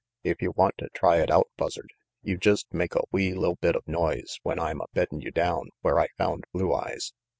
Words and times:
If 0.23 0.41
you 0.41 0.51
want 0.55 0.79
to 0.79 0.89
try 0.95 1.17
it 1.17 1.29
out, 1.29 1.49
Buzza 1.59 1.83
you 2.23 2.35
jest 2.39 2.73
make 2.73 2.95
a 2.95 3.03
wee 3.11 3.35
li'l 3.35 3.57
bit 3.61 3.75
of 3.75 3.87
noise 3.87 4.39
when 4.41 4.57
I'm 4.57 4.81
a 4.81 4.85
beddin' 4.93 5.21
you 5.21 5.29
down 5.29 5.69
where 5.81 5.99
I 5.99 6.07
found 6.17 6.45
Blue 6.51 6.73
Eyes. 6.73 7.13